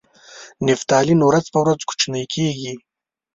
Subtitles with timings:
[0.67, 2.73] نفتالین ورځ په ورځ کوچنۍ کیږي.